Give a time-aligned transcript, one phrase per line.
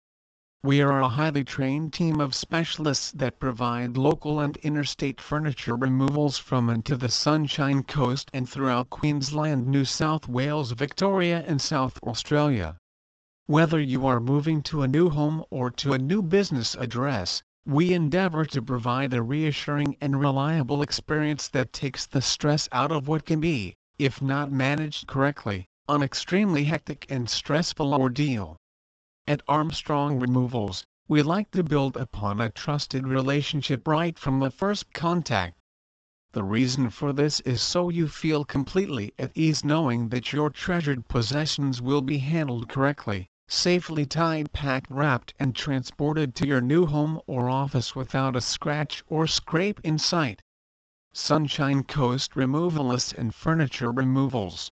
[0.64, 6.39] We are a highly trained team of specialists that provide local and interstate furniture removals
[6.39, 11.96] from and to the Sunshine Coast and throughout Queensland, New South Wales, Victoria and South
[12.02, 12.79] Australia.
[13.46, 17.95] Whether you are moving to a new home or to a new business address, we
[17.95, 23.24] endeavor to provide a reassuring and reliable experience that takes the stress out of what
[23.24, 28.57] can be, if not managed correctly, an extremely hectic and stressful ordeal.
[29.26, 34.93] At Armstrong Removals, we like to build upon a trusted relationship right from the first
[34.93, 35.57] contact.
[36.33, 41.09] The reason for this is so you feel completely at ease knowing that your treasured
[41.09, 47.21] possessions will be handled correctly, safely tied, packed, wrapped and transported to your new home
[47.27, 50.43] or office without a scratch or scrape in sight.
[51.19, 54.70] Sunshine Coast Removalists and Furniture Removals.